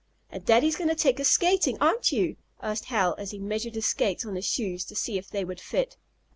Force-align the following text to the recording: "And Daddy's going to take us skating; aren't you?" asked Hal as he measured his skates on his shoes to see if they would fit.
"And 0.31 0.43
Daddy's 0.43 0.77
going 0.77 0.87
to 0.89 0.95
take 0.95 1.19
us 1.19 1.29
skating; 1.29 1.77
aren't 1.79 2.11
you?" 2.11 2.37
asked 2.59 2.85
Hal 2.85 3.13
as 3.19 3.29
he 3.29 3.37
measured 3.37 3.75
his 3.75 3.85
skates 3.85 4.25
on 4.25 4.33
his 4.33 4.47
shoes 4.47 4.83
to 4.85 4.95
see 4.95 5.19
if 5.19 5.29
they 5.29 5.45
would 5.45 5.61
fit. 5.61 5.95